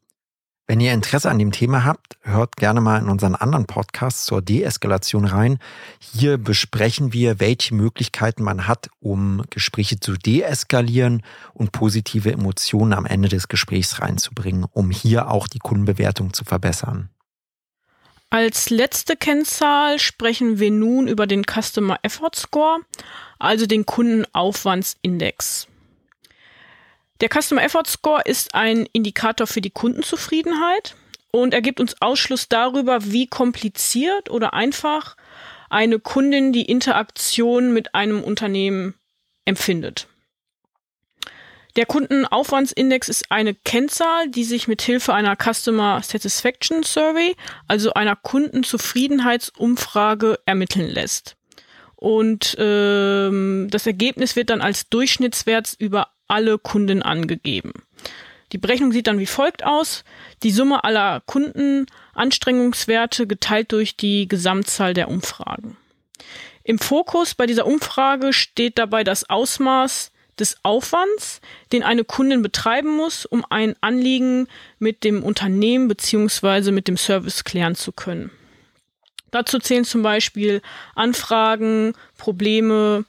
wenn 0.66 0.80
ihr 0.80 0.92
Interesse 0.92 1.30
an 1.30 1.38
dem 1.38 1.52
Thema 1.52 1.85
habt, 1.85 2.18
hört 2.23 2.56
gerne 2.56 2.80
mal 2.80 2.99
in 3.00 3.08
unseren 3.08 3.37
anderen 3.37 3.66
Podcast 3.66 4.26
zur 4.26 4.42
Deeskalation 4.42 5.25
rein. 5.25 5.58
Hier 6.00 6.38
besprechen 6.38 7.12
wir, 7.12 7.38
welche 7.38 7.73
Möglichkeiten 7.73 8.42
man 8.42 8.66
hat, 8.66 8.88
um 8.99 9.44
Gespräche 9.50 10.00
zu 10.00 10.14
deeskalieren 10.14 11.23
und 11.54 11.70
positive 11.70 12.32
Emotionen 12.32 12.94
am 12.94 13.06
Ende 13.06 13.28
des 13.28 13.46
Gesprächs 13.46 14.00
reinzubringen, 14.00 14.66
um 14.73 14.90
hier 14.90 15.30
auch 15.30 15.46
die 15.46 15.61
Kundenbewertung 15.61 16.32
zu 16.32 16.44
verbessern. 16.44 17.11
Als 18.30 18.68
letzte 18.70 19.16
Kennzahl 19.16 20.00
sprechen 20.00 20.58
wir 20.58 20.73
nun 20.73 21.06
über 21.06 21.28
den 21.28 21.44
Customer 21.44 21.96
Effort 22.02 22.35
Score, 22.35 22.80
also 23.38 23.66
den 23.66 23.87
Kundenaufwandsindex. 23.87 25.68
Der 27.20 27.28
Customer 27.30 27.62
Effort 27.62 27.87
Score 27.87 28.23
ist 28.25 28.54
ein 28.54 28.87
Indikator 28.92 29.46
für 29.46 29.62
die 29.62 29.70
Kundenzufriedenheit 29.70 30.96
und 31.30 31.54
er 31.54 31.62
gibt 31.62 31.80
uns 31.80 31.96
Ausschluss 32.00 32.49
darüber, 32.49 33.04
wie 33.04 33.26
kompliziert 33.26 34.30
oder 34.30 34.54
einfach 34.54 35.16
eine 35.70 35.99
Kundin 35.99 36.52
die 36.52 36.66
Interaktion 36.66 37.73
mit 37.73 37.94
einem 37.94 38.23
Unternehmen 38.23 38.94
empfindet. 39.44 40.08
Der 41.76 41.87
Kundenaufwandsindex 41.87 43.08
ist 43.11 43.30
eine 43.30 43.54
Kennzahl, 43.54 44.30
die 44.30 44.44
sich 44.44 44.66
mit 44.66 44.80
Hilfe 44.80 45.12
einer 45.12 45.37
Customer 45.37 46.00
Satisfaction 46.02 46.82
Survey, 46.82 47.37
also 47.68 47.92
einer 47.92 48.16
Kundenzufriedenheitsumfrage, 48.16 50.38
ermitteln 50.46 50.88
lässt. 50.88 51.37
Und 51.94 52.56
ähm, 52.58 53.68
das 53.70 53.87
Ergebnis 53.87 54.35
wird 54.37 54.49
dann 54.50 54.62
als 54.62 54.88
Durchschnittswert 54.88 55.75
über 55.78 56.15
alle 56.28 56.59
Kunden 56.59 57.02
angegeben. 57.02 57.73
Die 58.52 58.59
Berechnung 58.59 58.92
sieht 58.92 59.06
dann 59.06 59.18
wie 59.18 59.26
folgt 59.26 59.64
aus. 59.64 60.04
Die 60.42 60.50
Summe 60.50 60.85
aller 60.85 61.23
Kundenanstrengungswerte 61.26 63.26
geteilt 63.26 63.73
durch 63.73 63.97
die 63.97 64.28
Gesamtzahl 64.28 64.95
der 64.95 65.09
Umfragen. 65.09 65.76
Im 66.62 66.78
Fokus 66.78 67.35
bei 67.35 67.47
dieser 67.47 67.66
Umfrage 67.66 68.33
steht 68.33 68.78
dabei 68.78 69.04
das 69.04 69.28
Ausmaß 69.28 70.12
des 70.38 70.56
Aufwands, 70.62 71.40
den 71.73 71.83
eine 71.83 72.04
Kundin 72.04 72.42
betreiben 72.42 72.95
muss, 72.95 73.25
um 73.25 73.45
ein 73.49 73.75
Anliegen 73.80 74.49
mit 74.78 75.04
dem 75.04 75.23
Unternehmen 75.23 75.88
beziehungsweise 75.88 76.73
mit 76.73 76.88
dem 76.88 76.97
Service 76.97 77.45
klären 77.45 77.75
zu 77.75 77.92
können. 77.92 78.30
Dazu 79.30 79.59
zählen 79.59 79.85
zum 79.85 80.02
Beispiel 80.02 80.62
Anfragen, 80.95 81.95
Probleme 82.16 83.04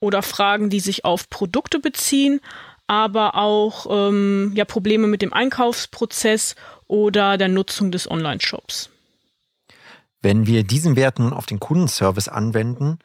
oder 0.00 0.22
Fragen, 0.22 0.70
die 0.70 0.80
sich 0.80 1.04
auf 1.04 1.28
Produkte 1.28 1.78
beziehen, 1.78 2.40
aber 2.86 3.34
auch 3.34 3.86
ähm, 3.90 4.52
ja, 4.54 4.64
Probleme 4.64 5.06
mit 5.06 5.22
dem 5.22 5.32
Einkaufsprozess 5.32 6.54
oder 6.86 7.36
der 7.36 7.48
Nutzung 7.48 7.90
des 7.90 8.10
Online-Shops. 8.10 8.90
Wenn 10.20 10.46
wir 10.46 10.64
diesen 10.64 10.96
Wert 10.96 11.18
nun 11.18 11.32
auf 11.32 11.46
den 11.46 11.60
Kundenservice 11.60 12.28
anwenden, 12.28 12.98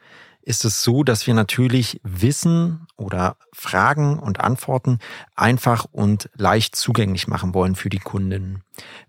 ist 0.46 0.66
es 0.66 0.84
so, 0.84 1.04
dass 1.04 1.26
wir 1.26 1.34
natürlich 1.34 2.00
Wissen 2.04 2.86
oder 2.98 3.38
Fragen 3.54 4.20
und 4.20 4.42
Antworten 4.42 5.00
einfach 5.36 5.86
und 5.92 6.30
leicht 6.36 6.76
zugänglich 6.76 7.28
machen 7.28 7.54
wollen 7.54 7.76
für 7.76 7.90
die 7.90 8.00
Kundinnen. 8.00 8.64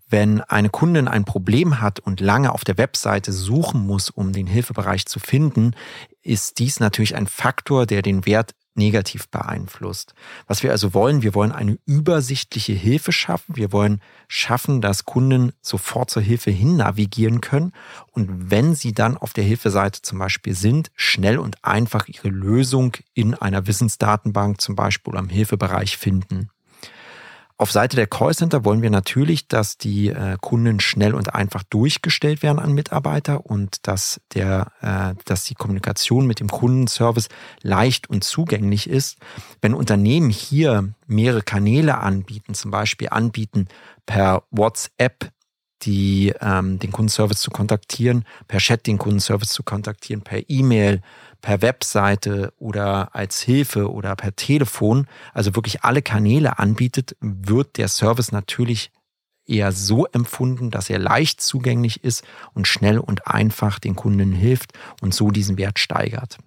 Wenn 0.08 0.40
eine 0.40 0.70
Kundin 0.70 1.08
ein 1.08 1.24
Problem 1.24 1.80
hat 1.80 1.98
und 1.98 2.20
lange 2.20 2.52
auf 2.52 2.64
der 2.64 2.78
Webseite 2.78 3.32
suchen 3.32 3.84
muss, 3.84 4.10
um 4.10 4.32
den 4.32 4.46
Hilfebereich 4.46 5.06
zu 5.06 5.18
finden, 5.18 5.74
ist 6.22 6.58
dies 6.58 6.78
natürlich 6.78 7.16
ein 7.16 7.26
Faktor, 7.26 7.86
der 7.86 8.02
den 8.02 8.24
Wert 8.26 8.54
negativ 8.74 9.28
beeinflusst. 9.28 10.14
Was 10.46 10.62
wir 10.62 10.70
also 10.70 10.94
wollen, 10.94 11.22
wir 11.22 11.34
wollen 11.34 11.52
eine 11.52 11.78
übersichtliche 11.86 12.72
Hilfe 12.72 13.12
schaffen. 13.12 13.56
Wir 13.56 13.72
wollen 13.72 14.00
schaffen, 14.28 14.80
dass 14.80 15.04
Kunden 15.04 15.52
sofort 15.60 16.10
zur 16.10 16.22
Hilfe 16.22 16.50
hin 16.50 16.76
navigieren 16.76 17.40
können 17.40 17.72
und 18.12 18.50
wenn 18.50 18.74
sie 18.74 18.92
dann 18.92 19.16
auf 19.16 19.32
der 19.32 19.44
Hilfeseite 19.44 20.02
zum 20.02 20.18
Beispiel 20.18 20.54
sind, 20.54 20.90
schnell 20.94 21.38
und 21.38 21.64
einfach 21.64 22.08
ihre 22.08 22.28
Lösung 22.28 22.96
in 23.14 23.34
einer 23.34 23.66
Wissensdatenbank 23.66 24.60
zum 24.60 24.76
Beispiel 24.76 25.12
oder 25.12 25.20
im 25.20 25.28
Hilfebereich 25.28 25.96
finden. 25.96 26.50
Auf 27.56 27.70
Seite 27.70 27.94
der 27.94 28.08
Callcenter 28.08 28.64
wollen 28.64 28.82
wir 28.82 28.90
natürlich, 28.90 29.46
dass 29.46 29.78
die 29.78 30.08
äh, 30.08 30.36
Kunden 30.40 30.80
schnell 30.80 31.14
und 31.14 31.36
einfach 31.36 31.62
durchgestellt 31.62 32.42
werden 32.42 32.58
an 32.58 32.72
Mitarbeiter 32.72 33.46
und 33.46 33.86
dass 33.86 34.20
der, 34.34 34.72
äh, 34.80 35.14
dass 35.24 35.44
die 35.44 35.54
Kommunikation 35.54 36.26
mit 36.26 36.40
dem 36.40 36.48
Kundenservice 36.48 37.28
leicht 37.62 38.10
und 38.10 38.24
zugänglich 38.24 38.90
ist. 38.90 39.18
Wenn 39.62 39.72
Unternehmen 39.72 40.30
hier 40.30 40.94
mehrere 41.06 41.42
Kanäle 41.42 41.98
anbieten, 41.98 42.54
zum 42.54 42.72
Beispiel 42.72 43.10
anbieten 43.10 43.68
per 44.04 44.42
WhatsApp 44.50 45.30
die, 45.84 46.32
ähm, 46.40 46.78
den 46.78 46.92
Kundenservice 46.92 47.40
zu 47.40 47.50
kontaktieren, 47.50 48.24
per 48.48 48.58
Chat 48.58 48.86
den 48.86 48.98
Kundenservice 48.98 49.50
zu 49.50 49.62
kontaktieren, 49.62 50.22
per 50.22 50.48
E-Mail, 50.48 51.00
per 51.40 51.62
Webseite 51.62 52.52
oder 52.58 53.14
als 53.14 53.40
Hilfe 53.40 53.90
oder 53.90 54.16
per 54.16 54.34
Telefon, 54.34 55.06
also 55.32 55.54
wirklich 55.54 55.82
alle 55.82 56.02
Kanäle 56.02 56.58
anbietet, 56.58 57.16
wird 57.20 57.76
der 57.76 57.88
Service 57.88 58.32
natürlich 58.32 58.90
eher 59.46 59.72
so 59.72 60.06
empfunden, 60.06 60.70
dass 60.70 60.88
er 60.88 60.98
leicht 60.98 61.40
zugänglich 61.40 62.02
ist 62.02 62.24
und 62.54 62.66
schnell 62.66 62.98
und 62.98 63.26
einfach 63.26 63.78
den 63.78 63.94
Kunden 63.94 64.32
hilft 64.32 64.72
und 65.02 65.14
so 65.14 65.30
diesen 65.30 65.58
Wert 65.58 65.78
steigert. 65.78 66.38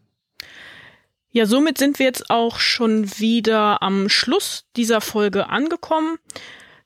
Ja, 1.30 1.46
somit 1.46 1.78
sind 1.78 2.00
wir 2.00 2.06
jetzt 2.08 2.30
auch 2.32 2.60
schon 2.60 3.20
wieder 3.20 3.84
am 3.84 4.10
Schluss 4.10 4.66
dieser 4.76 5.02
Folge 5.02 5.50
angekommen. 5.50 6.18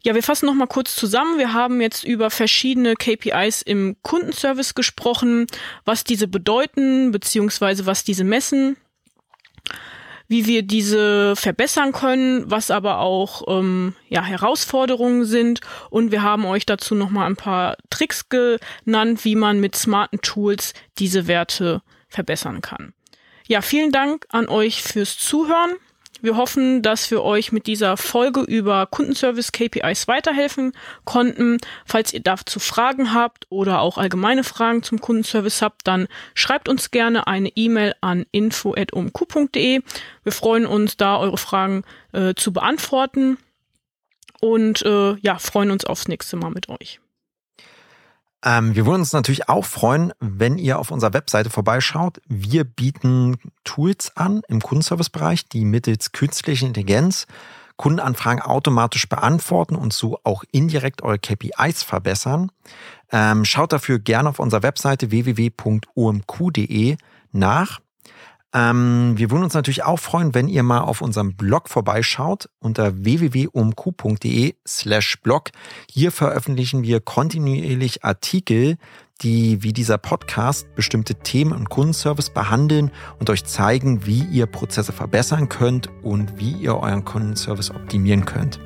Ja, 0.04 0.16
wir 0.16 0.24
fassen 0.24 0.48
noch 0.48 0.56
mal 0.56 0.68
kurz 0.68 0.96
zusammen. 0.96 1.38
Wir 1.38 1.54
haben 1.54 1.80
jetzt 1.80 2.04
über 2.04 2.32
verschiedene 2.32 2.96
KPIs 2.96 3.62
im 3.62 3.98
Kundenservice 4.02 4.74
gesprochen, 4.74 5.46
was 5.86 6.04
diese 6.04 6.28
bedeuten, 6.28 7.12
beziehungsweise 7.12 7.86
was 7.86 8.04
diese 8.04 8.24
messen, 8.24 8.78
wie 10.28 10.48
wir 10.48 10.64
diese 10.64 11.36
verbessern 11.36 11.92
können, 11.92 12.50
was 12.50 12.72
aber 12.72 12.98
auch 13.00 13.44
ähm, 13.48 13.94
ja, 14.08 14.24
Herausforderungen 14.24 15.26
sind. 15.26 15.62
Und 15.92 16.12
wir 16.12 16.24
haben 16.24 16.46
euch 16.46 16.66
dazu 16.66 16.96
noch 16.96 17.12
mal 17.12 17.28
ein 17.28 17.36
paar 17.36 17.78
Tricks 17.92 18.28
genannt, 18.30 19.24
wie 19.24 19.36
man 19.36 19.60
mit 19.60 19.76
smarten 19.76 20.22
Tools 20.22 20.74
diese 20.98 21.28
Werte 21.28 21.84
verbessern 22.08 22.62
kann. 22.62 22.94
Ja, 23.48 23.62
vielen 23.62 23.92
Dank 23.92 24.26
an 24.30 24.48
euch 24.48 24.82
fürs 24.82 25.18
Zuhören. 25.20 25.76
Wir 26.22 26.38
hoffen, 26.38 26.82
dass 26.82 27.10
wir 27.12 27.24
euch 27.24 27.52
mit 27.52 27.68
dieser 27.68 27.98
Folge 27.98 28.42
über 28.42 28.86
Kundenservice 28.86 29.52
KPIs 29.52 30.08
weiterhelfen 30.08 30.72
konnten. 31.04 31.58
Falls 31.86 32.14
ihr 32.14 32.22
dazu 32.22 32.60
Fragen 32.60 33.14
habt 33.14 33.48
oder 33.50 33.82
auch 33.82 33.98
allgemeine 33.98 34.44
Fragen 34.44 34.84
zum 34.84 35.02
Kundenservice 35.02 35.62
habt, 35.62 35.88
dann 35.88 36.08
schreibt 36.34 36.70
uns 36.70 36.92
gerne 36.92 37.28
eine 37.28 37.50
E-Mail 37.50 37.94
an 38.02 38.26
info@umq.de. 38.32 39.82
Wir 40.24 40.32
freuen 40.32 40.66
uns 40.66 40.98
da 40.98 41.18
eure 41.18 41.38
Fragen 41.38 41.84
äh, 42.14 42.36
zu 42.36 42.54
beantworten 42.54 43.38
und 44.40 44.84
äh, 44.84 45.16
ja, 45.22 45.40
freuen 45.40 45.72
uns 45.72 45.86
aufs 45.86 46.08
nächste 46.08 46.38
Mal 46.38 46.52
mit 46.52 46.70
euch. 46.70 47.00
Ähm, 48.44 48.76
wir 48.76 48.86
würden 48.86 49.02
uns 49.02 49.14
natürlich 49.14 49.50
auch 49.50 49.66
freuen, 49.66 50.14
wenn 50.20 50.58
ihr 50.58 50.80
auf 50.80 50.92
unserer 50.92 51.14
Webseite 51.14 51.50
vorbeischaut. 51.50 52.22
Wir 52.28 52.64
bieten 52.64 53.38
Tools 53.64 54.16
an 54.16 54.42
im 54.48 54.62
Kundenservice-Bereich, 54.62 55.48
die 55.48 55.66
mittels 55.66 56.12
künstlicher 56.12 56.68
Intelligenz 56.68 57.28
Kundenanfragen 57.82 58.44
automatisch 58.44 59.10
beantworten 59.10 59.76
und 59.76 59.92
so 59.92 60.20
auch 60.24 60.44
indirekt 60.52 61.02
eure 61.02 61.18
KPIs 61.18 61.82
verbessern. 61.82 62.52
Ähm, 63.12 63.44
schaut 63.44 63.74
dafür 63.74 63.98
gerne 63.98 64.30
auf 64.30 64.38
unserer 64.38 64.62
Webseite 64.62 65.10
www.omq.de 65.10 66.98
nach. 67.32 67.80
Ähm, 68.54 69.14
wir 69.16 69.32
würden 69.32 69.44
uns 69.44 69.54
natürlich 69.54 69.84
auch 69.84 70.00
freuen, 70.00 70.34
wenn 70.34 70.48
ihr 70.48 70.64
mal 70.64 70.82
auf 70.82 71.02
unserem 71.02 71.36
Blog 71.36 71.70
vorbeischaut 71.70 72.50
unter 72.60 73.04
www.umq.de 73.04 74.56
slash 74.68 75.22
blog. 75.22 75.50
Hier 75.90 76.12
veröffentlichen 76.12 76.84
wir 76.84 77.00
kontinuierlich 77.00 78.04
Artikel, 78.04 78.78
die 79.22 79.64
wie 79.64 79.72
dieser 79.72 79.98
Podcast 79.98 80.74
bestimmte 80.76 81.16
Themen 81.16 81.54
und 81.54 81.70
Kundenservice 81.70 82.32
behandeln 82.32 82.92
und 83.20 83.30
euch 83.30 83.46
zeigen, 83.46 84.06
wie 84.06 84.24
ihr 84.24 84.48
Prozesse 84.48 84.92
verbessern 84.92 85.48
könnt 85.48 85.90
und 86.02 86.38
wie 86.38 86.52
ihr 86.52 86.76
euren 86.76 87.06
Kundenservice 87.06 87.72
optimieren 87.72 88.26
könnt. 88.26 88.60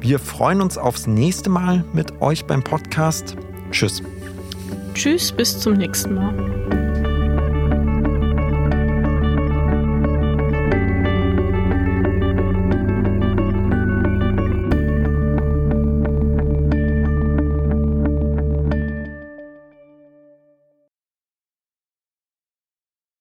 Wir 0.00 0.18
freuen 0.18 0.60
uns 0.60 0.78
aufs 0.78 1.06
nächste 1.06 1.48
Mal 1.48 1.84
mit 1.92 2.20
euch 2.20 2.44
beim 2.44 2.62
Podcast. 2.62 3.36
Tschüss. 3.70 4.02
Tschüss, 4.94 5.32
bis 5.32 5.58
zum 5.58 5.74
nächsten 5.74 6.14
Mal. 6.14 6.81